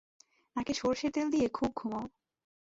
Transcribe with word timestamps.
নাকে 0.55 0.73
সরষের 0.73 1.11
তেল 1.11 1.27
দিয়ে 1.31 1.47
খুব 1.49 1.69
ঘুমোও। 1.75 2.05